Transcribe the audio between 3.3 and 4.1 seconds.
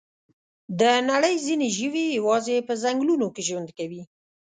کې ژوند کوي.